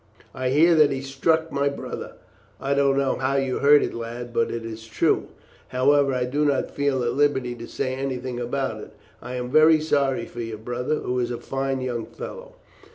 [0.33, 2.13] "I hear that he struck my brother."
[2.59, 5.27] "I don't know how you heard it, lad, but it is true.
[5.67, 8.95] However, I do not feel at liberty to say anything about it.
[9.21, 12.55] I am very sorry for your brother, who is a fine young fellow.